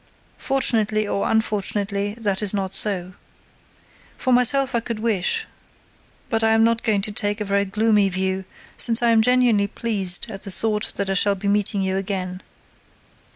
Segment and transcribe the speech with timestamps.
[0.39, 3.13] Fortunately or unfortunately that is not so.
[4.17, 5.45] For myself I could wish
[6.27, 8.45] but I am not going to take a very gloomy view
[8.77, 12.41] since I am genuinely pleased at the thought that I shall be meeting you again.